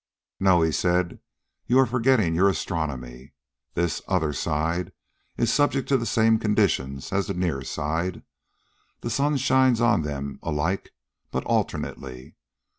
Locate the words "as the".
7.13-7.35